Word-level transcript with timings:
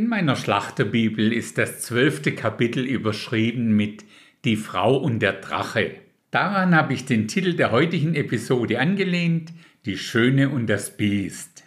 In 0.00 0.08
meiner 0.08 0.34
Schlachterbibel 0.34 1.30
ist 1.30 1.58
das 1.58 1.82
zwölfte 1.82 2.32
Kapitel 2.32 2.86
überschrieben 2.86 3.76
mit 3.76 4.02
Die 4.46 4.56
Frau 4.56 4.96
und 4.96 5.18
der 5.18 5.34
Drache. 5.34 5.90
Daran 6.30 6.74
habe 6.74 6.94
ich 6.94 7.04
den 7.04 7.28
Titel 7.28 7.52
der 7.52 7.70
heutigen 7.70 8.14
Episode 8.14 8.80
angelehnt, 8.80 9.52
Die 9.84 9.98
Schöne 9.98 10.48
und 10.48 10.68
das 10.68 10.96
Biest. 10.96 11.64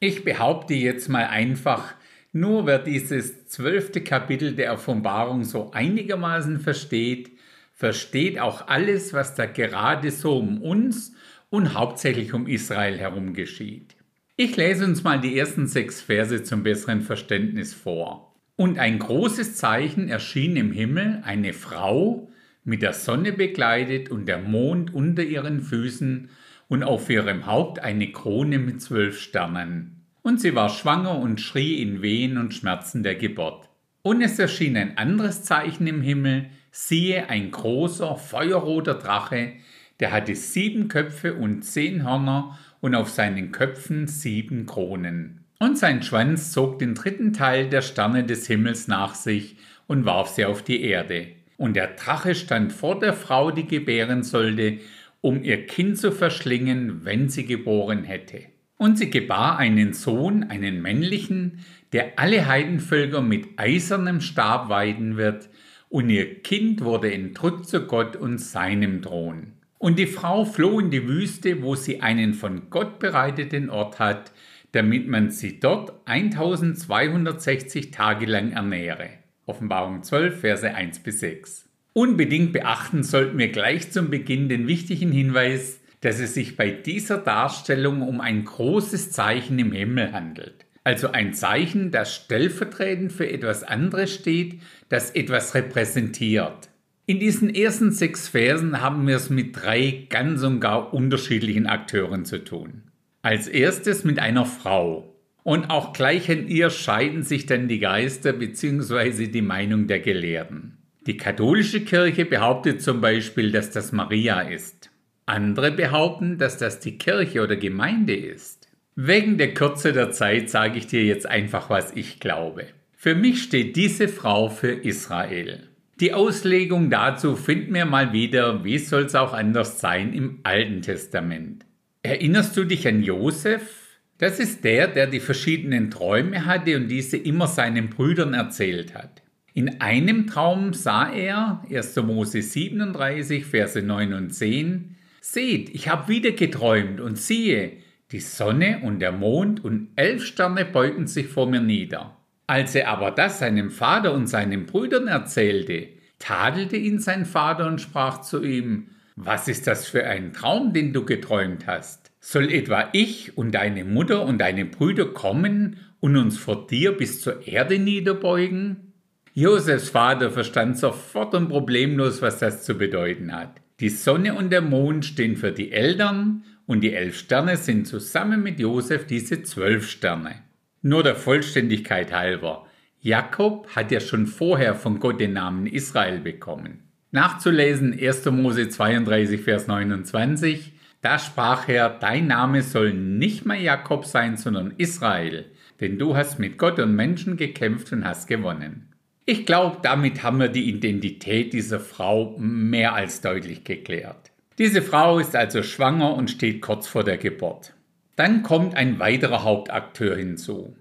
Ich 0.00 0.22
behaupte 0.22 0.74
jetzt 0.74 1.08
mal 1.08 1.28
einfach, 1.28 1.94
nur 2.32 2.66
wer 2.66 2.78
dieses 2.78 3.46
zwölfte 3.46 4.02
Kapitel 4.02 4.54
der 4.54 4.74
Offenbarung 4.74 5.44
so 5.44 5.70
einigermaßen 5.70 6.60
versteht, 6.60 7.30
versteht 7.72 8.38
auch 8.38 8.68
alles, 8.68 9.14
was 9.14 9.34
da 9.34 9.46
gerade 9.46 10.10
so 10.10 10.36
um 10.36 10.60
uns 10.60 11.14
und 11.50 11.74
hauptsächlich 11.74 12.34
um 12.34 12.46
Israel 12.46 12.98
herum 12.98 13.34
geschieht. 13.34 13.96
Ich 14.36 14.56
lese 14.56 14.84
uns 14.84 15.02
mal 15.02 15.20
die 15.20 15.36
ersten 15.38 15.66
sechs 15.66 16.00
Verse 16.00 16.42
zum 16.44 16.62
besseren 16.62 17.00
Verständnis 17.00 17.74
vor. 17.74 18.34
Und 18.56 18.78
ein 18.78 18.98
großes 18.98 19.56
Zeichen 19.56 20.08
erschien 20.08 20.56
im 20.56 20.72
Himmel, 20.72 21.22
eine 21.24 21.52
Frau, 21.52 22.30
mit 22.64 22.82
der 22.82 22.92
Sonne 22.92 23.32
bekleidet 23.32 24.10
und 24.10 24.26
der 24.26 24.38
Mond 24.38 24.92
unter 24.92 25.22
ihren 25.22 25.60
Füßen 25.60 26.28
und 26.68 26.82
auf 26.82 27.08
ihrem 27.08 27.46
Haupt 27.46 27.78
eine 27.78 28.12
Krone 28.12 28.58
mit 28.58 28.82
zwölf 28.82 29.20
Sternen. 29.20 30.04
Und 30.22 30.40
sie 30.40 30.54
war 30.54 30.68
schwanger 30.68 31.18
und 31.18 31.40
schrie 31.40 31.80
in 31.80 32.02
Wehen 32.02 32.36
und 32.36 32.52
Schmerzen 32.52 33.02
der 33.02 33.14
Geburt. 33.14 33.68
Und 34.02 34.20
es 34.22 34.38
erschien 34.38 34.76
ein 34.76 34.98
anderes 34.98 35.42
Zeichen 35.42 35.86
im 35.86 36.02
Himmel, 36.02 36.50
siehe 36.70 37.28
ein 37.28 37.50
großer, 37.50 38.16
feuerroter 38.16 38.94
Drache, 38.94 39.54
der 40.00 40.12
hatte 40.12 40.34
sieben 40.34 40.88
Köpfe 40.88 41.34
und 41.34 41.62
zehn 41.62 42.04
Hörner 42.04 42.58
und 42.80 42.94
auf 42.94 43.10
seinen 43.10 43.52
Köpfen 43.52 44.06
sieben 44.06 44.66
Kronen. 44.66 45.44
Und 45.58 45.76
sein 45.76 46.02
Schwanz 46.02 46.52
zog 46.52 46.78
den 46.78 46.94
dritten 46.94 47.32
Teil 47.32 47.68
der 47.68 47.82
Sterne 47.82 48.24
des 48.24 48.46
Himmels 48.46 48.86
nach 48.86 49.14
sich 49.14 49.56
und 49.88 50.04
warf 50.04 50.28
sie 50.28 50.44
auf 50.44 50.62
die 50.62 50.82
Erde. 50.82 51.28
Und 51.56 51.74
der 51.74 51.88
Drache 51.88 52.36
stand 52.36 52.72
vor 52.72 53.00
der 53.00 53.12
Frau, 53.12 53.50
die 53.50 53.66
gebären 53.66 54.22
sollte, 54.22 54.78
um 55.20 55.42
ihr 55.42 55.66
Kind 55.66 55.98
zu 55.98 56.12
verschlingen, 56.12 57.04
wenn 57.04 57.28
sie 57.28 57.44
geboren 57.44 58.04
hätte. 58.04 58.42
Und 58.76 58.96
sie 58.96 59.10
gebar 59.10 59.58
einen 59.58 59.92
Sohn, 59.92 60.44
einen 60.44 60.80
männlichen, 60.80 61.64
der 61.92 62.12
alle 62.16 62.46
Heidenvölker 62.46 63.22
mit 63.22 63.48
eisernem 63.56 64.20
Stab 64.20 64.68
weiden 64.68 65.16
wird, 65.16 65.48
und 65.88 66.10
ihr 66.10 66.42
Kind 66.42 66.84
wurde 66.84 67.12
entrückt 67.12 67.66
zu 67.66 67.86
Gott 67.86 68.14
und 68.14 68.38
seinem 68.38 69.00
Thron. 69.02 69.54
Und 69.78 69.98
die 69.98 70.06
Frau 70.06 70.44
floh 70.44 70.80
in 70.80 70.90
die 70.90 71.06
Wüste, 71.06 71.62
wo 71.62 71.76
sie 71.76 72.02
einen 72.02 72.34
von 72.34 72.68
Gott 72.68 72.98
bereiteten 72.98 73.70
Ort 73.70 74.00
hat, 74.00 74.32
damit 74.72 75.08
man 75.08 75.30
sie 75.30 75.60
dort 75.60 75.92
1260 76.06 77.90
Tage 77.90 78.26
lang 78.26 78.52
ernähre. 78.52 79.08
Offenbarung 79.46 80.02
12, 80.02 80.40
Verse 80.40 80.74
1 80.74 80.98
bis 80.98 81.20
6. 81.20 81.68
Unbedingt 81.92 82.52
beachten 82.52 83.02
sollten 83.02 83.38
wir 83.38 83.48
gleich 83.48 83.90
zum 83.90 84.10
Beginn 84.10 84.48
den 84.48 84.66
wichtigen 84.66 85.10
Hinweis, 85.10 85.80
dass 86.00 86.20
es 86.20 86.34
sich 86.34 86.56
bei 86.56 86.70
dieser 86.70 87.18
Darstellung 87.18 88.02
um 88.02 88.20
ein 88.20 88.44
großes 88.44 89.10
Zeichen 89.10 89.58
im 89.58 89.72
Himmel 89.72 90.12
handelt. 90.12 90.66
Also 90.84 91.12
ein 91.12 91.34
Zeichen, 91.34 91.90
das 91.90 92.14
stellvertretend 92.14 93.12
für 93.12 93.28
etwas 93.28 93.62
anderes 93.62 94.14
steht, 94.14 94.60
das 94.88 95.10
etwas 95.10 95.54
repräsentiert. 95.54 96.68
In 97.08 97.20
diesen 97.20 97.54
ersten 97.54 97.90
sechs 97.90 98.28
Versen 98.28 98.82
haben 98.82 99.06
wir 99.06 99.16
es 99.16 99.30
mit 99.30 99.56
drei 99.56 100.04
ganz 100.10 100.42
und 100.42 100.60
gar 100.60 100.92
unterschiedlichen 100.92 101.66
Akteuren 101.66 102.26
zu 102.26 102.44
tun. 102.44 102.82
Als 103.22 103.48
erstes 103.48 104.04
mit 104.04 104.18
einer 104.18 104.44
Frau. 104.44 105.16
Und 105.42 105.70
auch 105.70 105.94
gleich 105.94 106.30
an 106.30 106.48
ihr 106.48 106.68
scheiden 106.68 107.22
sich 107.22 107.46
dann 107.46 107.66
die 107.66 107.78
Geister 107.78 108.34
bzw. 108.34 109.28
die 109.28 109.40
Meinung 109.40 109.86
der 109.86 110.00
Gelehrten. 110.00 110.76
Die 111.06 111.16
katholische 111.16 111.80
Kirche 111.80 112.26
behauptet 112.26 112.82
zum 112.82 113.00
Beispiel, 113.00 113.52
dass 113.52 113.70
das 113.70 113.90
Maria 113.92 114.42
ist. 114.42 114.90
Andere 115.24 115.72
behaupten, 115.72 116.36
dass 116.36 116.58
das 116.58 116.78
die 116.78 116.98
Kirche 116.98 117.42
oder 117.42 117.56
Gemeinde 117.56 118.16
ist. 118.16 118.68
Wegen 118.96 119.38
der 119.38 119.54
Kürze 119.54 119.94
der 119.94 120.10
Zeit 120.10 120.50
sage 120.50 120.76
ich 120.76 120.88
dir 120.88 121.04
jetzt 121.04 121.24
einfach, 121.24 121.70
was 121.70 121.90
ich 121.96 122.20
glaube. 122.20 122.66
Für 122.92 123.14
mich 123.14 123.42
steht 123.44 123.76
diese 123.76 124.08
Frau 124.08 124.50
für 124.50 124.72
Israel. 124.72 125.68
Die 126.00 126.14
Auslegung 126.14 126.90
dazu 126.90 127.34
finden 127.34 127.74
wir 127.74 127.84
mal 127.84 128.12
wieder, 128.12 128.62
wie 128.62 128.78
soll 128.78 129.06
es 129.06 129.16
auch 129.16 129.32
anders 129.32 129.80
sein, 129.80 130.12
im 130.12 130.38
Alten 130.44 130.80
Testament. 130.80 131.66
Erinnerst 132.04 132.56
du 132.56 132.62
dich 132.62 132.86
an 132.86 133.02
Josef? 133.02 133.98
Das 134.18 134.38
ist 134.38 134.62
der, 134.62 134.86
der 134.86 135.08
die 135.08 135.18
verschiedenen 135.18 135.90
Träume 135.90 136.46
hatte 136.46 136.76
und 136.76 136.86
diese 136.86 137.16
immer 137.16 137.48
seinen 137.48 137.90
Brüdern 137.90 138.32
erzählt 138.32 138.94
hat. 138.94 139.22
In 139.54 139.80
einem 139.80 140.28
Traum 140.28 140.72
sah 140.72 141.10
er, 141.12 141.64
1. 141.68 141.96
Mose 141.96 142.42
37, 142.42 143.44
Verse 143.44 143.82
9 143.82 144.12
und 144.12 144.30
10, 144.30 144.94
Seht, 145.20 145.68
ich 145.70 145.88
habe 145.88 146.06
wieder 146.06 146.30
geträumt 146.30 147.00
und 147.00 147.18
siehe, 147.18 147.72
die 148.12 148.20
Sonne 148.20 148.82
und 148.84 149.00
der 149.00 149.10
Mond 149.12 149.64
und 149.64 149.88
elf 149.96 150.24
Sterne 150.24 150.64
beugten 150.64 151.08
sich 151.08 151.26
vor 151.26 151.50
mir 151.50 151.60
nieder. 151.60 152.17
Als 152.48 152.74
er 152.74 152.88
aber 152.88 153.10
das 153.10 153.40
seinem 153.40 153.70
Vater 153.70 154.14
und 154.14 154.26
seinen 154.26 154.64
Brüdern 154.64 155.06
erzählte, 155.06 155.88
tadelte 156.18 156.76
ihn 156.78 156.98
sein 156.98 157.26
Vater 157.26 157.66
und 157.66 157.78
sprach 157.78 158.22
zu 158.22 158.42
ihm, 158.42 158.86
Was 159.16 159.48
ist 159.48 159.66
das 159.66 159.86
für 159.86 160.04
ein 160.04 160.32
Traum, 160.32 160.72
den 160.72 160.94
du 160.94 161.04
geträumt 161.04 161.66
hast? 161.66 162.10
Soll 162.20 162.50
etwa 162.50 162.88
ich 162.94 163.36
und 163.36 163.52
deine 163.54 163.84
Mutter 163.84 164.24
und 164.24 164.38
deine 164.38 164.64
Brüder 164.64 165.04
kommen 165.12 165.76
und 166.00 166.16
uns 166.16 166.38
vor 166.38 166.66
dir 166.66 166.92
bis 166.92 167.20
zur 167.20 167.46
Erde 167.46 167.78
niederbeugen? 167.78 168.94
Josefs 169.34 169.90
Vater 169.90 170.30
verstand 170.30 170.78
sofort 170.78 171.34
und 171.34 171.48
problemlos, 171.48 172.22
was 172.22 172.38
das 172.38 172.64
zu 172.64 172.78
bedeuten 172.78 173.36
hat. 173.36 173.60
Die 173.80 173.90
Sonne 173.90 174.34
und 174.34 174.48
der 174.50 174.62
Mond 174.62 175.04
stehen 175.04 175.36
für 175.36 175.52
die 175.52 175.70
Eltern 175.70 176.44
und 176.64 176.80
die 176.80 176.94
elf 176.94 177.18
Sterne 177.18 177.58
sind 177.58 177.86
zusammen 177.86 178.42
mit 178.42 178.58
Josef 178.58 179.06
diese 179.06 179.42
zwölf 179.42 179.90
Sterne. 179.90 180.47
Nur 180.82 181.02
der 181.02 181.16
Vollständigkeit 181.16 182.12
halber. 182.12 182.66
Jakob 183.00 183.68
hat 183.74 183.90
ja 183.90 184.00
schon 184.00 184.26
vorher 184.26 184.74
von 184.74 185.00
Gott 185.00 185.20
den 185.20 185.32
Namen 185.32 185.66
Israel 185.66 186.20
bekommen. 186.20 186.84
Nachzulesen 187.10 187.98
1. 187.98 188.26
Mose 188.26 188.68
32, 188.68 189.40
Vers 189.40 189.66
29. 189.66 190.72
Da 191.00 191.18
sprach 191.18 191.68
er, 191.68 191.88
dein 191.90 192.26
Name 192.26 192.62
soll 192.62 192.92
nicht 192.92 193.46
mehr 193.46 193.60
Jakob 193.60 194.04
sein, 194.04 194.36
sondern 194.36 194.74
Israel, 194.78 195.46
denn 195.80 195.98
du 195.98 196.16
hast 196.16 196.38
mit 196.38 196.58
Gott 196.58 196.78
und 196.78 196.94
Menschen 196.94 197.36
gekämpft 197.36 197.92
und 197.92 198.04
hast 198.04 198.26
gewonnen. 198.26 198.88
Ich 199.24 199.46
glaube, 199.46 199.78
damit 199.82 200.22
haben 200.22 200.40
wir 200.40 200.48
die 200.48 200.68
Identität 200.68 201.52
dieser 201.52 201.80
Frau 201.80 202.36
mehr 202.38 202.94
als 202.94 203.20
deutlich 203.20 203.62
geklärt. 203.64 204.32
Diese 204.58 204.82
Frau 204.82 205.18
ist 205.18 205.36
also 205.36 205.62
schwanger 205.62 206.14
und 206.14 206.30
steht 206.30 206.62
kurz 206.62 206.88
vor 206.88 207.04
der 207.04 207.16
Geburt. 207.16 207.74
Dann 208.18 208.42
kommt 208.42 208.74
ein 208.74 208.98
weiterer 208.98 209.44
Hauptakteur 209.44 210.16
hinzu. 210.16 210.74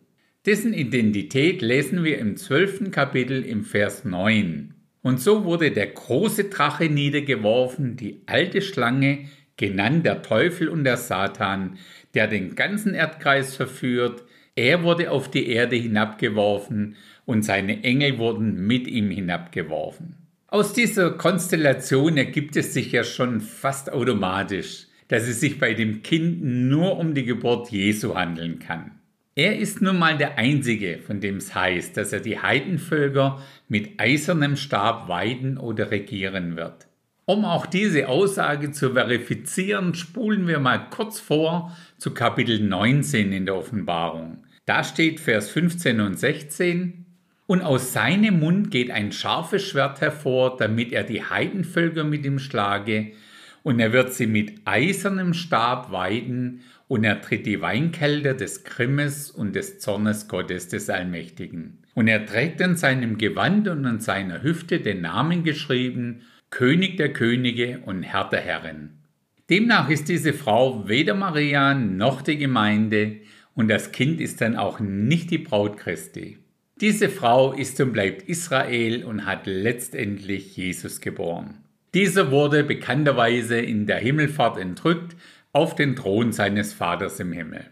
Dessen 0.47 0.73
Identität 0.73 1.61
lesen 1.61 2.03
wir 2.03 2.17
im 2.17 2.35
zwölften 2.35 2.89
Kapitel 2.89 3.45
im 3.45 3.63
Vers 3.63 4.05
9. 4.05 4.73
Und 5.03 5.21
so 5.21 5.45
wurde 5.45 5.69
der 5.69 5.85
große 5.85 6.45
Drache 6.45 6.85
niedergeworfen, 6.85 7.95
die 7.95 8.23
alte 8.25 8.63
Schlange, 8.63 9.25
genannt 9.55 10.03
der 10.03 10.23
Teufel 10.23 10.67
und 10.67 10.83
der 10.83 10.97
Satan, 10.97 11.77
der 12.15 12.25
den 12.25 12.55
ganzen 12.55 12.95
Erdkreis 12.95 13.55
verführt. 13.55 14.23
Er 14.55 14.81
wurde 14.81 15.11
auf 15.11 15.29
die 15.29 15.47
Erde 15.47 15.75
hinabgeworfen 15.75 16.95
und 17.25 17.43
seine 17.43 17.83
Engel 17.83 18.17
wurden 18.17 18.65
mit 18.65 18.87
ihm 18.87 19.11
hinabgeworfen. 19.11 20.15
Aus 20.47 20.73
dieser 20.73 21.11
Konstellation 21.11 22.17
ergibt 22.17 22.55
es 22.55 22.73
sich 22.73 22.91
ja 22.91 23.03
schon 23.03 23.41
fast 23.41 23.93
automatisch, 23.93 24.86
dass 25.07 25.27
es 25.27 25.39
sich 25.39 25.59
bei 25.59 25.73
dem 25.73 26.01
Kind 26.03 26.43
nur 26.43 26.97
um 26.97 27.13
die 27.13 27.25
Geburt 27.25 27.71
Jesu 27.71 28.15
handeln 28.15 28.59
kann. 28.59 28.91
Er 29.35 29.57
ist 29.57 29.81
nun 29.81 29.99
mal 29.99 30.17
der 30.17 30.37
Einzige, 30.37 30.97
von 30.97 31.19
dem 31.19 31.37
es 31.37 31.53
heißt, 31.53 31.95
dass 31.95 32.11
er 32.11 32.21
die 32.21 32.39
Heidenvölker 32.39 33.41
mit 33.67 33.99
eisernem 33.99 34.55
Stab 34.55 35.07
weiden 35.07 35.57
oder 35.57 35.91
regieren 35.91 36.55
wird. 36.55 36.87
Um 37.25 37.45
auch 37.45 37.65
diese 37.65 38.07
Aussage 38.07 38.71
zu 38.71 38.93
verifizieren, 38.93 39.93
spulen 39.93 40.47
wir 40.47 40.59
mal 40.59 40.89
kurz 40.89 41.19
vor 41.19 41.75
zu 41.97 42.13
Kapitel 42.13 42.59
19 42.59 43.31
in 43.31 43.45
der 43.45 43.55
Offenbarung. 43.55 44.45
Da 44.65 44.83
steht 44.83 45.19
Vers 45.19 45.49
15 45.49 46.01
und 46.01 46.17
16, 46.17 47.05
und 47.47 47.61
aus 47.61 47.93
seinem 47.93 48.41
Mund 48.41 48.71
geht 48.71 48.91
ein 48.91 49.13
scharfes 49.13 49.63
Schwert 49.63 50.01
hervor, 50.01 50.57
damit 50.57 50.91
er 50.91 51.03
die 51.03 51.23
Heidenvölker 51.23 52.03
mit 52.03 52.25
ihm 52.25 52.39
schlage, 52.39 53.13
und 53.67 53.81
er 53.81 53.91
wird 53.91 54.13
sie 54.13 54.27
mit 54.27 54.61
eisernem 54.63 55.33
Stab 55.33 55.91
weiden, 55.91 56.61
und 56.87 57.03
er 57.03 57.19
tritt 57.19 57.45
die 57.45 57.59
Weinkelter 57.59 58.33
des 58.33 58.63
Grimmes 58.63 59.29
und 59.29 59.57
des 59.57 59.79
Zornes 59.79 60.29
Gottes 60.29 60.69
des 60.69 60.89
Allmächtigen. 60.89 61.79
Und 61.93 62.07
er 62.07 62.25
trägt 62.25 62.61
an 62.61 62.77
seinem 62.77 63.17
Gewand 63.17 63.67
und 63.67 63.85
an 63.85 63.99
seiner 63.99 64.41
Hüfte 64.41 64.79
den 64.79 65.01
Namen 65.01 65.43
geschrieben, 65.43 66.21
König 66.49 66.95
der 66.95 67.11
Könige 67.11 67.81
und 67.85 68.03
Herr 68.03 68.29
der 68.29 68.39
Herren. 68.39 69.01
Demnach 69.49 69.89
ist 69.89 70.07
diese 70.07 70.31
Frau 70.31 70.87
weder 70.87 71.15
Maria 71.15 71.73
noch 71.73 72.21
die 72.21 72.37
Gemeinde 72.37 73.17
und 73.53 73.67
das 73.67 73.91
Kind 73.91 74.21
ist 74.21 74.39
dann 74.39 74.55
auch 74.55 74.79
nicht 74.79 75.29
die 75.29 75.39
Braut 75.39 75.75
Christi. 75.75 76.37
Diese 76.79 77.09
Frau 77.09 77.51
ist 77.51 77.81
und 77.81 77.91
bleibt 77.91 78.29
Israel 78.29 79.03
und 79.03 79.25
hat 79.25 79.45
letztendlich 79.45 80.55
Jesus 80.55 81.01
geboren. 81.01 81.66
Dieser 81.97 82.29
wurde 82.29 82.63
bekannterweise 82.63 83.57
in 83.57 83.87
der 83.87 83.97
Himmelfahrt 83.97 84.59
entrückt 84.59 85.15
auf 85.51 85.73
den 85.73 85.95
Thron 85.95 86.31
seines 86.31 86.71
Vaters 86.71 87.19
im 87.19 87.31
Himmel. 87.31 87.65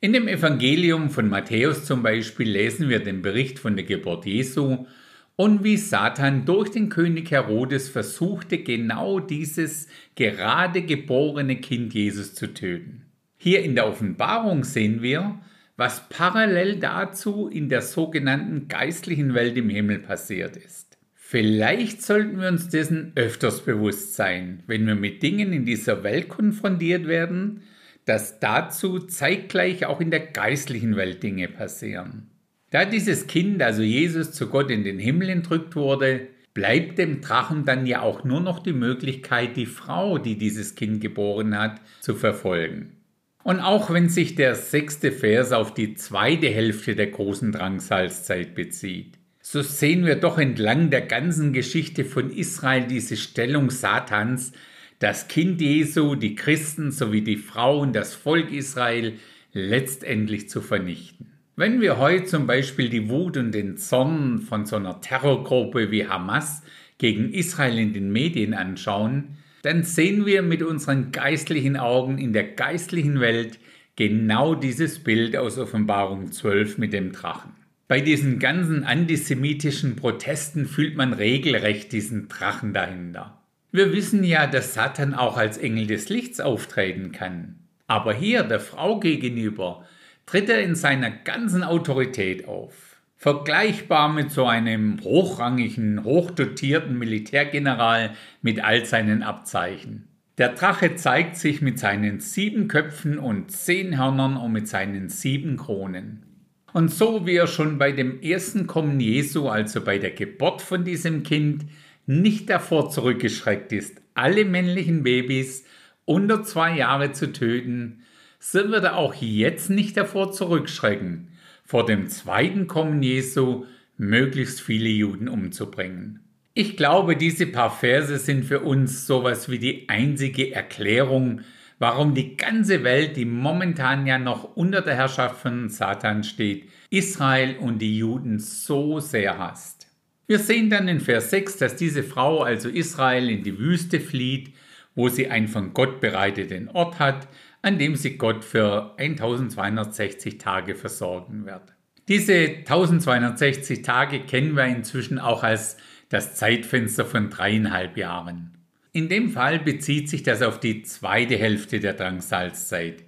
In 0.00 0.12
dem 0.12 0.28
Evangelium 0.28 1.10
von 1.10 1.28
Matthäus 1.28 1.84
zum 1.84 2.04
Beispiel 2.04 2.48
lesen 2.48 2.88
wir 2.88 3.00
den 3.00 3.20
Bericht 3.20 3.58
von 3.58 3.74
der 3.74 3.84
Geburt 3.84 4.26
Jesu 4.26 4.86
und 5.34 5.64
wie 5.64 5.76
Satan 5.76 6.44
durch 6.44 6.70
den 6.70 6.88
König 6.88 7.32
Herodes 7.32 7.88
versuchte, 7.88 8.58
genau 8.58 9.18
dieses 9.18 9.88
gerade 10.14 10.82
geborene 10.82 11.56
Kind 11.56 11.94
Jesus 11.94 12.32
zu 12.36 12.54
töten. 12.54 13.06
Hier 13.36 13.64
in 13.64 13.74
der 13.74 13.88
Offenbarung 13.88 14.62
sehen 14.62 15.02
wir, 15.02 15.40
was 15.76 16.08
parallel 16.08 16.78
dazu 16.78 17.48
in 17.48 17.68
der 17.68 17.82
sogenannten 17.82 18.68
geistlichen 18.68 19.34
Welt 19.34 19.56
im 19.56 19.68
Himmel 19.68 19.98
passiert 19.98 20.56
ist. 20.56 20.93
Vielleicht 21.26 22.02
sollten 22.02 22.38
wir 22.38 22.48
uns 22.48 22.68
dessen 22.68 23.12
öfters 23.14 23.62
bewusst 23.62 24.14
sein, 24.14 24.62
wenn 24.66 24.86
wir 24.86 24.94
mit 24.94 25.22
Dingen 25.22 25.54
in 25.54 25.64
dieser 25.64 26.04
Welt 26.04 26.28
konfrontiert 26.28 27.08
werden, 27.08 27.62
dass 28.04 28.40
dazu 28.40 28.98
zeitgleich 28.98 29.86
auch 29.86 30.02
in 30.02 30.10
der 30.10 30.20
geistlichen 30.20 30.96
Welt 30.96 31.22
Dinge 31.22 31.48
passieren. 31.48 32.30
Da 32.70 32.84
dieses 32.84 33.26
Kind, 33.26 33.62
also 33.62 33.80
Jesus, 33.80 34.32
zu 34.32 34.48
Gott 34.48 34.70
in 34.70 34.84
den 34.84 34.98
Himmel 34.98 35.30
entrückt 35.30 35.76
wurde, 35.76 36.28
bleibt 36.52 36.98
dem 36.98 37.22
Drachen 37.22 37.64
dann 37.64 37.86
ja 37.86 38.02
auch 38.02 38.22
nur 38.24 38.42
noch 38.42 38.58
die 38.62 38.74
Möglichkeit, 38.74 39.56
die 39.56 39.64
Frau, 39.64 40.18
die 40.18 40.36
dieses 40.36 40.74
Kind 40.74 41.00
geboren 41.00 41.58
hat, 41.58 41.80
zu 42.02 42.14
verfolgen. 42.14 42.98
Und 43.42 43.60
auch 43.60 43.90
wenn 43.90 44.10
sich 44.10 44.34
der 44.34 44.54
sechste 44.54 45.10
Vers 45.10 45.52
auf 45.52 45.72
die 45.72 45.94
zweite 45.94 46.48
Hälfte 46.48 46.94
der 46.94 47.06
großen 47.06 47.50
Drangsalzzeit 47.50 48.54
bezieht, 48.54 49.18
so 49.46 49.60
sehen 49.60 50.06
wir 50.06 50.16
doch 50.16 50.38
entlang 50.38 50.88
der 50.88 51.02
ganzen 51.02 51.52
Geschichte 51.52 52.06
von 52.06 52.30
Israel 52.30 52.86
diese 52.86 53.18
Stellung 53.18 53.70
Satans, 53.70 54.52
das 55.00 55.28
Kind 55.28 55.60
Jesu, 55.60 56.14
die 56.14 56.34
Christen 56.34 56.90
sowie 56.90 57.20
die 57.20 57.36
Frau 57.36 57.80
und 57.80 57.92
das 57.92 58.14
Volk 58.14 58.50
Israel 58.50 59.12
letztendlich 59.52 60.48
zu 60.48 60.62
vernichten. 60.62 61.26
Wenn 61.56 61.82
wir 61.82 61.98
heute 61.98 62.24
zum 62.24 62.46
Beispiel 62.46 62.88
die 62.88 63.10
Wut 63.10 63.36
und 63.36 63.52
den 63.52 63.76
Zorn 63.76 64.40
von 64.40 64.64
so 64.64 64.76
einer 64.76 65.02
Terrorgruppe 65.02 65.90
wie 65.90 66.08
Hamas 66.08 66.62
gegen 66.96 67.30
Israel 67.30 67.78
in 67.78 67.92
den 67.92 68.10
Medien 68.10 68.54
anschauen, 68.54 69.36
dann 69.60 69.82
sehen 69.82 70.24
wir 70.24 70.40
mit 70.40 70.62
unseren 70.62 71.12
geistlichen 71.12 71.76
Augen 71.76 72.16
in 72.16 72.32
der 72.32 72.44
geistlichen 72.44 73.20
Welt 73.20 73.58
genau 73.94 74.54
dieses 74.54 75.00
Bild 75.00 75.36
aus 75.36 75.58
Offenbarung 75.58 76.32
12 76.32 76.78
mit 76.78 76.94
dem 76.94 77.12
Drachen. 77.12 77.63
Bei 77.94 78.00
diesen 78.00 78.40
ganzen 78.40 78.82
antisemitischen 78.82 79.94
Protesten 79.94 80.66
fühlt 80.66 80.96
man 80.96 81.12
regelrecht 81.12 81.92
diesen 81.92 82.26
Drachen 82.26 82.72
dahinter. 82.72 83.40
Wir 83.70 83.92
wissen 83.92 84.24
ja, 84.24 84.48
dass 84.48 84.74
Satan 84.74 85.14
auch 85.14 85.36
als 85.36 85.58
Engel 85.58 85.86
des 85.86 86.08
Lichts 86.08 86.40
auftreten 86.40 87.12
kann. 87.12 87.54
Aber 87.86 88.12
hier 88.12 88.42
der 88.42 88.58
Frau 88.58 88.98
gegenüber 88.98 89.84
tritt 90.26 90.48
er 90.48 90.60
in 90.60 90.74
seiner 90.74 91.12
ganzen 91.12 91.62
Autorität 91.62 92.48
auf 92.48 92.96
vergleichbar 93.16 94.12
mit 94.12 94.32
so 94.32 94.44
einem 94.44 94.98
hochrangigen, 95.04 96.02
hochdotierten 96.02 96.98
Militärgeneral 96.98 98.10
mit 98.42 98.64
all 98.64 98.84
seinen 98.86 99.22
Abzeichen. 99.22 100.08
Der 100.36 100.48
Drache 100.48 100.96
zeigt 100.96 101.36
sich 101.36 101.62
mit 101.62 101.78
seinen 101.78 102.18
sieben 102.18 102.66
Köpfen 102.66 103.20
und 103.20 103.52
zehn 103.52 103.96
Hörnern 103.96 104.36
und 104.36 104.50
mit 104.50 104.66
seinen 104.66 105.10
sieben 105.10 105.56
Kronen. 105.56 106.33
Und 106.74 106.92
so 106.92 107.24
wie 107.24 107.36
er 107.36 107.46
schon 107.46 107.78
bei 107.78 107.92
dem 107.92 108.20
ersten 108.20 108.66
Kommen 108.66 108.98
Jesu, 108.98 109.48
also 109.48 109.80
bei 109.80 109.98
der 109.98 110.10
Geburt 110.10 110.60
von 110.60 110.84
diesem 110.84 111.22
Kind, 111.22 111.66
nicht 112.04 112.50
davor 112.50 112.90
zurückgeschreckt 112.90 113.70
ist, 113.70 114.02
alle 114.14 114.44
männlichen 114.44 115.04
Babys 115.04 115.64
unter 116.04 116.42
zwei 116.42 116.76
Jahre 116.76 117.12
zu 117.12 117.32
töten, 117.32 118.02
so 118.40 118.72
wird 118.72 118.82
er 118.82 118.96
auch 118.96 119.14
jetzt 119.14 119.70
nicht 119.70 119.96
davor 119.96 120.32
zurückschrecken, 120.32 121.28
vor 121.64 121.86
dem 121.86 122.08
zweiten 122.08 122.66
Kommen 122.66 123.04
Jesu 123.04 123.66
möglichst 123.96 124.60
viele 124.60 124.88
Juden 124.88 125.28
umzubringen. 125.28 126.24
Ich 126.54 126.76
glaube, 126.76 127.14
diese 127.14 127.46
paar 127.46 127.70
Verse 127.70 128.18
sind 128.18 128.44
für 128.44 128.60
uns 128.60 129.06
sowas 129.06 129.48
wie 129.48 129.60
die 129.60 129.88
einzige 129.88 130.52
Erklärung, 130.52 131.42
warum 131.78 132.14
die 132.14 132.36
ganze 132.36 132.84
Welt, 132.84 133.16
die 133.16 133.24
momentan 133.24 134.06
ja 134.06 134.18
noch 134.18 134.56
unter 134.56 134.82
der 134.82 134.96
Herrschaft 134.96 135.40
von 135.40 135.68
Satan 135.68 136.24
steht, 136.24 136.68
Israel 136.90 137.56
und 137.58 137.80
die 137.80 137.98
Juden 137.98 138.38
so 138.38 139.00
sehr 139.00 139.38
hasst. 139.38 139.88
Wir 140.26 140.38
sehen 140.38 140.70
dann 140.70 140.88
in 140.88 141.00
Vers 141.00 141.30
6, 141.30 141.58
dass 141.58 141.76
diese 141.76 142.02
Frau, 142.02 142.42
also 142.42 142.68
Israel, 142.68 143.28
in 143.28 143.42
die 143.42 143.58
Wüste 143.58 144.00
flieht, 144.00 144.54
wo 144.94 145.08
sie 145.08 145.28
einen 145.28 145.48
von 145.48 145.74
Gott 145.74 146.00
bereiteten 146.00 146.68
Ort 146.68 146.98
hat, 146.98 147.28
an 147.62 147.78
dem 147.78 147.96
sie 147.96 148.16
Gott 148.16 148.44
für 148.44 148.94
1260 148.98 150.38
Tage 150.38 150.74
versorgen 150.74 151.46
wird. 151.46 151.74
Diese 152.08 152.34
1260 152.34 153.82
Tage 153.82 154.20
kennen 154.20 154.56
wir 154.56 154.64
inzwischen 154.64 155.18
auch 155.18 155.42
als 155.42 155.76
das 156.10 156.36
Zeitfenster 156.36 157.04
von 157.04 157.30
dreieinhalb 157.30 157.96
Jahren. 157.96 158.54
In 158.96 159.08
dem 159.08 159.30
Fall 159.30 159.58
bezieht 159.58 160.08
sich 160.08 160.22
das 160.22 160.40
auf 160.40 160.60
die 160.60 160.84
zweite 160.84 161.36
Hälfte 161.36 161.80
der 161.80 161.94
Drangsalzzeit, 161.94 163.02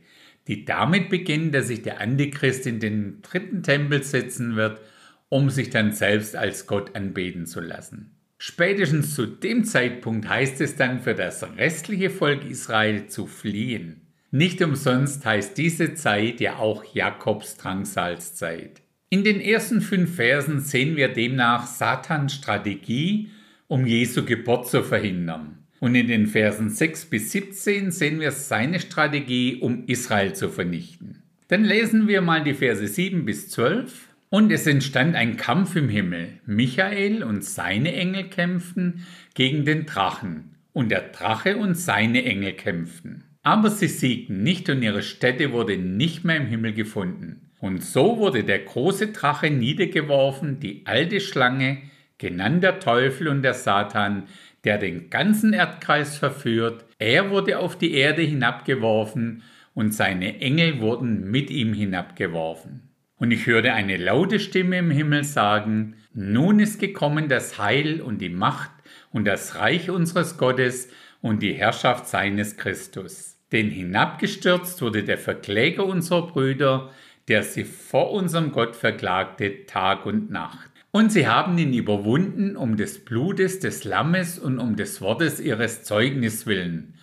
die 0.48 0.64
damit 0.64 1.10
beginnt, 1.10 1.54
dass 1.54 1.68
sich 1.68 1.82
der 1.82 2.00
Antichrist 2.00 2.66
in 2.66 2.80
den 2.80 3.22
dritten 3.22 3.62
Tempel 3.62 4.02
setzen 4.02 4.56
wird, 4.56 4.80
um 5.28 5.48
sich 5.48 5.70
dann 5.70 5.92
selbst 5.92 6.34
als 6.34 6.66
Gott 6.66 6.96
anbeten 6.96 7.46
zu 7.46 7.60
lassen. 7.60 8.16
Spätestens 8.36 9.14
zu 9.14 9.26
dem 9.26 9.62
Zeitpunkt 9.62 10.28
heißt 10.28 10.60
es 10.60 10.74
dann 10.74 10.98
für 10.98 11.14
das 11.14 11.44
restliche 11.56 12.10
Volk 12.10 12.44
Israel 12.44 13.06
zu 13.06 13.28
fliehen. 13.28 14.08
Nicht 14.32 14.60
umsonst 14.62 15.24
heißt 15.24 15.56
diese 15.56 15.94
Zeit 15.94 16.40
ja 16.40 16.56
auch 16.56 16.82
Jakobs 16.94 17.58
Drangsalzzeit. 17.58 18.82
In 19.08 19.22
den 19.22 19.40
ersten 19.40 19.80
fünf 19.80 20.16
Versen 20.16 20.58
sehen 20.58 20.96
wir 20.96 21.12
demnach 21.12 21.68
Satans 21.68 22.34
Strategie, 22.34 23.30
um 23.68 23.86
Jesu 23.86 24.24
Geburt 24.24 24.68
zu 24.68 24.82
verhindern. 24.82 25.65
Und 25.80 25.94
in 25.94 26.06
den 26.06 26.26
Versen 26.26 26.70
6 26.70 27.06
bis 27.06 27.32
17 27.32 27.90
sehen 27.90 28.20
wir 28.20 28.32
seine 28.32 28.80
Strategie, 28.80 29.56
um 29.56 29.84
Israel 29.86 30.34
zu 30.34 30.48
vernichten. 30.48 31.22
Dann 31.48 31.64
lesen 31.64 32.08
wir 32.08 32.22
mal 32.22 32.42
die 32.42 32.54
Verse 32.54 32.86
7 32.86 33.24
bis 33.24 33.48
12. 33.50 34.08
Und 34.28 34.50
es 34.50 34.66
entstand 34.66 35.14
ein 35.14 35.36
Kampf 35.36 35.76
im 35.76 35.88
Himmel. 35.88 36.40
Michael 36.46 37.22
und 37.22 37.44
seine 37.44 37.94
Engel 37.94 38.24
kämpften 38.24 39.06
gegen 39.34 39.64
den 39.64 39.86
Drachen. 39.86 40.56
Und 40.72 40.90
der 40.90 41.02
Drache 41.02 41.56
und 41.56 41.76
seine 41.76 42.24
Engel 42.24 42.52
kämpften. 42.54 43.24
Aber 43.42 43.70
sie 43.70 43.86
siegten 43.86 44.42
nicht 44.42 44.68
und 44.68 44.82
ihre 44.82 45.02
Stätte 45.02 45.52
wurde 45.52 45.78
nicht 45.78 46.24
mehr 46.24 46.36
im 46.36 46.46
Himmel 46.46 46.72
gefunden. 46.72 47.50
Und 47.60 47.82
so 47.82 48.18
wurde 48.18 48.42
der 48.42 48.58
große 48.58 49.08
Drache 49.08 49.50
niedergeworfen, 49.50 50.58
die 50.58 50.82
alte 50.84 51.20
Schlange, 51.20 51.78
genannt 52.18 52.62
der 52.62 52.80
Teufel 52.80 53.28
und 53.28 53.42
der 53.42 53.54
Satan, 53.54 54.24
der 54.66 54.78
den 54.78 55.10
ganzen 55.10 55.52
Erdkreis 55.52 56.18
verführt. 56.18 56.84
Er 56.98 57.30
wurde 57.30 57.60
auf 57.60 57.78
die 57.78 57.94
Erde 57.94 58.22
hinabgeworfen 58.22 59.44
und 59.74 59.94
seine 59.94 60.40
Engel 60.40 60.80
wurden 60.80 61.30
mit 61.30 61.50
ihm 61.50 61.72
hinabgeworfen. 61.72 62.82
Und 63.16 63.30
ich 63.30 63.46
hörte 63.46 63.72
eine 63.72 63.96
laute 63.96 64.40
Stimme 64.40 64.78
im 64.78 64.90
Himmel 64.90 65.22
sagen, 65.22 65.94
nun 66.12 66.58
ist 66.58 66.80
gekommen 66.80 67.28
das 67.28 67.58
Heil 67.58 68.00
und 68.00 68.18
die 68.18 68.28
Macht 68.28 68.72
und 69.12 69.24
das 69.24 69.54
Reich 69.54 69.88
unseres 69.88 70.36
Gottes 70.36 70.88
und 71.22 71.42
die 71.42 71.54
Herrschaft 71.54 72.08
seines 72.08 72.56
Christus. 72.56 73.38
Denn 73.52 73.70
hinabgestürzt 73.70 74.82
wurde 74.82 75.04
der 75.04 75.18
Verkläger 75.18 75.86
unserer 75.86 76.26
Brüder, 76.26 76.90
der 77.28 77.44
sie 77.44 77.64
vor 77.64 78.10
unserem 78.10 78.50
Gott 78.50 78.74
verklagte 78.74 79.64
Tag 79.66 80.06
und 80.06 80.30
Nacht. 80.30 80.70
Und 80.96 81.12
sie 81.12 81.28
haben 81.28 81.58
ihn 81.58 81.74
überwunden 81.74 82.56
um 82.56 82.78
des 82.78 83.04
Blutes 83.04 83.60
des 83.60 83.84
Lammes 83.84 84.38
und 84.38 84.58
um 84.58 84.76
des 84.76 85.02
Wortes 85.02 85.40
ihres 85.40 85.82
Zeugnis 85.82 86.46
willen 86.46 86.94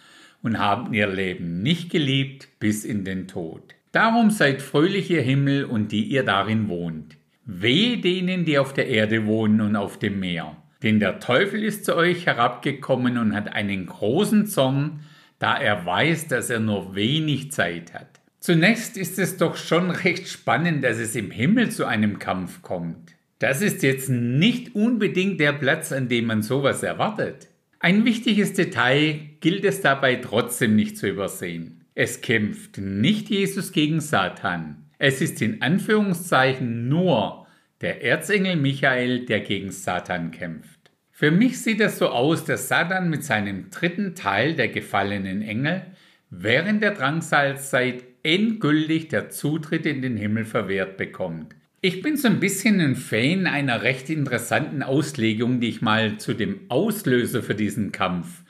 und 0.42 0.58
haben 0.58 0.96
ihr 0.96 1.06
Leben 1.06 1.62
nicht 1.62 1.92
geliebt 1.92 2.48
bis 2.60 2.86
in 2.86 3.06
den 3.06 3.28
Tod. 3.28 3.76
Darum 3.92 4.32
seid 4.32 4.64
fröhlich 4.64 5.12
ihr 5.12 5.22
Himmel 5.22 5.66
und 5.66 5.92
die 5.92 6.06
ihr 6.06 6.24
darin 6.24 6.70
wohnt. 6.70 7.18
Wehe 7.46 8.00
denen, 8.00 8.46
die 8.46 8.58
auf 8.58 8.74
der 8.74 8.88
Erde 8.88 9.28
wohnen 9.28 9.62
und 9.62 9.76
auf 9.76 10.00
dem 10.00 10.20
Meer. 10.20 10.58
Denn 10.82 11.00
der 11.00 11.20
Teufel 11.20 11.64
ist 11.64 11.86
zu 11.86 11.96
euch 11.96 12.26
herabgekommen 12.26 13.20
und 13.20 13.36
hat 13.36 13.54
einen 13.54 13.86
großen 13.86 14.48
Zorn, 14.48 15.02
da 15.38 15.56
er 15.56 15.86
weiß, 15.86 16.30
dass 16.30 16.50
er 16.50 16.62
nur 16.62 16.96
wenig 16.96 17.52
Zeit 17.52 17.94
hat. 17.94 18.22
Zunächst 18.40 18.98
ist 18.98 19.20
es 19.20 19.38
doch 19.38 19.56
schon 19.56 19.92
recht 19.92 20.28
spannend, 20.28 20.84
dass 20.84 20.98
es 20.98 21.16
im 21.16 21.30
Himmel 21.30 21.70
zu 21.70 21.86
einem 21.86 22.18
Kampf 22.18 22.64
kommt. 22.64 23.14
Das 23.44 23.62
ist 23.62 23.84
jetzt 23.84 24.08
nicht 24.10 24.74
unbedingt 24.74 25.38
der 25.38 25.52
Platz, 25.52 25.92
an 25.92 26.08
dem 26.08 26.28
man 26.28 26.44
sowas 26.44 26.82
erwartet. 26.82 27.50
Ein 27.78 28.06
wichtiges 28.06 28.54
Detail 28.54 29.20
gilt 29.42 29.66
es 29.66 29.82
dabei 29.82 30.16
trotzdem 30.16 30.78
nicht 30.78 30.98
zu 30.98 31.10
übersehen. 31.10 31.84
Es 31.94 32.22
kämpft 32.22 32.78
nicht 32.78 33.30
Jesus 33.30 33.74
gegen 33.74 34.00
Satan. 34.00 34.86
Es 34.98 35.20
ist 35.20 35.42
in 35.42 35.62
Anführungszeichen 35.62 36.88
nur 36.88 37.46
der 37.82 38.02
Erzengel 38.02 38.56
Michael, 38.56 39.26
der 39.26 39.42
gegen 39.42 39.72
Satan 39.72 40.32
kämpft. 40.32 40.92
Für 41.12 41.30
mich 41.30 41.62
sieht 41.62 41.82
es 41.82 41.98
so 41.98 42.08
aus, 42.08 42.46
dass 42.46 42.70
Satan 42.70 43.10
mit 43.10 43.26
seinem 43.26 43.70
dritten 43.72 44.16
Teil 44.16 44.54
der 44.54 44.70
gefallenen 44.70 45.42
Engel 45.42 45.82
während 46.30 46.82
der 46.82 46.92
Drangsalzzeit 46.92 48.06
endgültig 48.24 49.10
der 49.10 49.32
Zutritt 49.32 49.86
in 49.86 50.02
den 50.02 50.16
Himmel 50.16 50.46
verwehrt 50.46 50.96
bekommt. 50.96 51.54
Ich 51.86 52.02
bin 52.02 52.16
so 52.16 52.30
ein 52.30 52.40
bisschen 52.40 52.80
ein 52.80 52.96
Fan 52.96 53.46
einer 53.46 53.82
recht 53.82 54.10
interessanten 54.10 54.84
Auslegung, 54.84 55.60
die 55.60 55.68
ich 55.68 55.82
mal 55.82 56.18
zu 56.18 56.34
dem 56.34 56.62
Auslöser 56.70 57.44
für 57.44 57.56
diesen 57.56 57.92
Kampf 57.92 58.44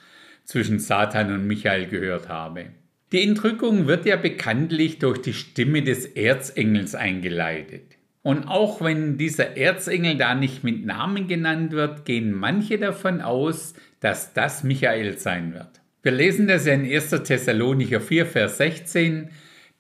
zwischen 0.44 0.78
Satan 0.78 1.34
und 1.34 1.48
Michael 1.48 1.88
gehört 1.88 2.30
habe. 2.30 2.66
Die 3.12 3.24
Entrückung 3.24 3.88
wird 3.88 4.06
ja 4.06 4.18
bekanntlich 4.18 5.00
durch 5.00 5.18
die 5.18 5.34
Stimme 5.34 5.82
des 5.82 6.06
Erzengels 6.06 6.94
eingeleitet. 6.94 7.98
Und 8.22 8.44
auch 8.48 8.82
wenn 8.82 9.18
dieser 9.18 9.58
Erzengel 9.58 10.16
da 10.16 10.36
nicht 10.36 10.64
mit 10.64 10.86
Namen 10.86 11.28
genannt 11.28 11.72
wird, 11.72 12.06
gehen 12.06 12.34
manche 12.34 12.78
davon 12.78 13.20
aus, 13.20 13.74
dass 14.00 14.34
das 14.36 14.64
Michael 14.64 15.18
sein 15.18 15.56
wird. 15.56 15.82
Wir 16.04 16.12
lesen 16.12 16.48
das 16.48 16.68
ja 16.68 16.74
in 16.74 16.86
1. 16.86 17.10
Thessalonicher 17.24 18.00
4, 18.00 18.28
Vers 18.28 18.58
16, 18.58 19.32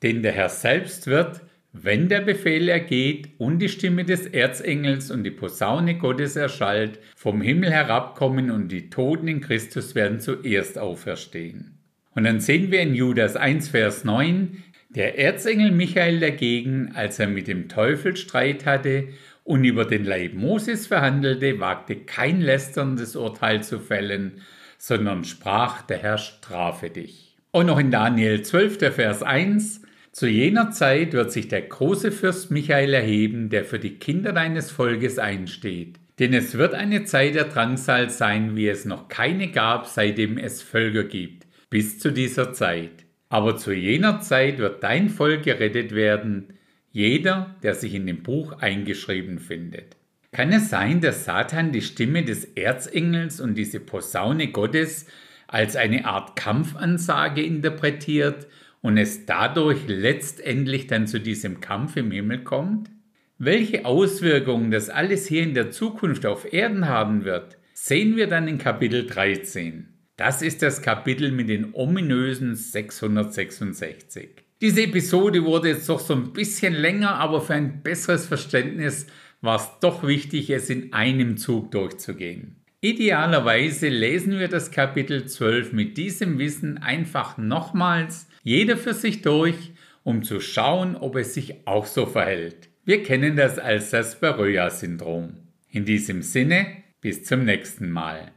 denn 0.02 0.24
der 0.24 0.32
Herr 0.32 0.50
selbst 0.50 1.06
wird, 1.06 1.42
wenn 1.74 2.08
der 2.08 2.22
Befehl 2.22 2.70
ergeht 2.70 3.30
und 3.40 3.58
die 3.58 3.68
Stimme 3.68 4.06
des 4.06 4.28
Erzengels 4.28 5.10
und 5.10 5.24
die 5.24 5.32
Posaune 5.32 5.98
Gottes 5.98 6.36
erschallt, 6.36 7.00
vom 7.16 7.42
Himmel 7.42 7.72
herabkommen 7.72 8.52
und 8.52 8.72
die 8.72 8.92
Toten 8.92 9.28
in 9.28 9.42
Christus 9.42 9.96
werden 9.96 10.20
zuerst 10.20 10.78
auferstehen. 10.78 11.80
Und 12.14 12.26
dann 12.26 12.40
sehen 12.40 12.70
wir 12.70 12.82
in 12.82 12.94
Judas 12.94 13.36
1, 13.36 13.70
Vers 13.70 14.04
9, 14.04 14.64
der 14.90 15.18
Erzengel 15.18 15.72
Michael 15.72 16.20
dagegen, 16.20 16.92
als 16.94 17.18
er 17.18 17.28
mit 17.28 17.48
dem 17.48 17.68
Teufel 17.70 18.16
Streit 18.16 18.68
hatte 18.68 19.08
und 19.44 19.64
über 19.64 19.86
den 19.86 20.06
Leib 20.06 20.36
Moses 20.36 20.86
verhandelte, 20.86 21.60
wagte 21.60 21.96
kein 21.96 22.40
lästerndes 22.40 23.16
Urteil 23.16 23.64
zu 23.64 23.80
fällen, 23.80 24.42
sondern 24.78 25.24
sprach, 25.24 25.82
der 25.82 25.98
Herr 25.98 26.20
strafe 26.20 26.92
dich. 26.92 27.36
Und 27.50 27.66
noch 27.66 27.80
in 27.80 27.90
Daniel 27.90 28.44
12, 28.44 28.78
der 28.78 28.92
Vers 28.92 29.24
1, 29.24 29.83
zu 30.14 30.28
jener 30.28 30.70
Zeit 30.70 31.14
wird 31.14 31.32
sich 31.32 31.48
der 31.48 31.64
große 31.64 32.12
Fürst 32.12 32.52
Michael 32.52 32.94
erheben, 32.94 33.50
der 33.50 33.66
für 33.66 33.80
die 33.80 33.96
Kinder 33.96 34.32
deines 34.32 34.70
Volkes 34.70 35.18
einsteht. 35.18 36.00
Denn 36.20 36.34
es 36.36 36.56
wird 36.56 36.76
eine 36.76 37.04
Zeit 37.04 37.34
der 37.34 37.46
Drangsal 37.46 38.12
sein, 38.12 38.56
wie 38.56 38.68
es 38.68 38.86
noch 38.86 39.08
keine 39.08 39.50
gab, 39.50 39.88
seitdem 39.88 40.38
es 40.38 40.62
Völker 40.62 41.04
gibt, 41.04 41.48
bis 41.72 41.98
zu 41.98 42.12
dieser 42.12 42.54
Zeit. 42.54 43.06
Aber 43.30 43.58
zu 43.58 43.74
jener 43.74 44.22
Zeit 44.22 44.60
wird 44.60 44.84
dein 44.84 45.10
Volk 45.10 45.44
gerettet 45.44 45.96
werden, 45.96 46.54
jeder, 46.92 47.56
der 47.64 47.74
sich 47.74 47.96
in 47.96 48.06
dem 48.06 48.22
Buch 48.22 48.60
eingeschrieben 48.60 49.40
findet. 49.40 49.98
Kann 50.32 50.54
es 50.54 50.70
sein, 50.70 51.02
dass 51.02 51.26
Satan 51.26 51.72
die 51.72 51.82
Stimme 51.82 52.24
des 52.24 52.46
Erzengels 52.46 53.42
und 53.42 53.56
diese 53.56 53.80
Posaune 53.80 54.52
Gottes 54.52 55.08
als 55.48 55.76
eine 55.76 56.06
Art 56.06 56.36
Kampfansage 56.36 57.42
interpretiert 57.42 58.46
und 58.84 58.98
es 58.98 59.26
dadurch 59.26 59.88
letztendlich 59.88 60.86
dann 60.86 61.08
zu 61.08 61.20
diesem 61.20 61.62
Kampf 61.62 61.96
im 61.96 62.12
Himmel 62.12 62.44
kommt? 62.44 62.92
Welche 63.40 63.86
Auswirkungen 63.86 64.70
das 64.70 64.90
alles 64.90 65.26
hier 65.26 65.42
in 65.42 65.56
der 65.56 65.72
Zukunft 65.72 66.28
auf 66.28 66.54
Erden 66.54 66.88
haben 66.88 67.26
wird, 67.26 67.58
sehen 67.74 68.16
wir 68.16 68.28
dann 68.28 68.48
in 68.48 68.60
Kapitel 68.60 69.08
13. 69.08 69.88
Das 70.18 70.44
ist 70.44 70.62
das 70.62 70.84
Kapitel 70.84 71.32
mit 71.32 71.50
den 71.50 71.74
ominösen 71.74 72.56
666. 72.56 74.44
Diese 74.62 74.84
Episode 74.84 75.44
wurde 75.44 75.70
jetzt 75.70 75.90
doch 75.90 76.00
so 76.00 76.14
ein 76.14 76.34
bisschen 76.34 76.74
länger, 76.74 77.16
aber 77.16 77.42
für 77.42 77.56
ein 77.56 77.82
besseres 77.82 78.28
Verständnis 78.28 79.08
war 79.42 79.56
es 79.56 79.70
doch 79.82 80.06
wichtig, 80.06 80.50
es 80.50 80.70
in 80.70 80.94
einem 80.94 81.38
Zug 81.38 81.72
durchzugehen. 81.72 82.58
Idealerweise 82.82 83.88
lesen 83.88 84.40
wir 84.40 84.50
das 84.50 84.72
Kapitel 84.72 85.26
12 85.26 85.72
mit 85.72 85.98
diesem 85.98 86.38
Wissen 86.38 86.78
einfach 86.78 87.38
nochmals, 87.38 88.28
jeder 88.44 88.76
für 88.76 88.94
sich 88.94 89.22
durch, 89.22 89.72
um 90.04 90.24
zu 90.24 90.42
schauen, 90.42 90.96
ob 90.98 91.16
es 91.16 91.34
sich 91.34 91.66
auch 91.66 91.86
so 91.86 92.06
verhält. 92.06 92.70
Wir 92.84 93.02
kennen 93.02 93.38
das 93.38 93.58
als 93.58 93.92
das 93.92 94.20
Beröa-Syndrom. 94.20 95.38
In 95.70 95.86
diesem 95.86 96.22
Sinne, 96.22 96.68
bis 97.00 97.24
zum 97.24 97.46
nächsten 97.46 97.90
Mal. 97.90 98.33